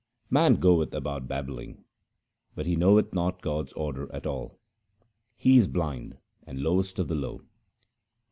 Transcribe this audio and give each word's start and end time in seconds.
Man 0.31 0.55
goeth 0.55 0.95
about 0.95 1.27
babbling, 1.27 1.83
but 2.55 2.65
he 2.65 2.75
knoweth 2.75 3.13
not 3.13 3.43
God's 3.43 3.71
order 3.73 4.11
at 4.11 4.25
all; 4.25 4.57
he 5.37 5.57
is 5.59 5.67
blind 5.67 6.17
and 6.41 6.59
lowest 6.59 6.97
of 6.97 7.07
the 7.07 7.13
low. 7.13 7.41